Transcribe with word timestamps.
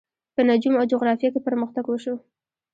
په 0.35 0.41
نجوم 0.49 0.73
او 0.77 0.85
جغرافیه 0.91 1.29
کې 1.33 1.45
پرمختګ 1.47 1.85
وشو. 1.87 2.15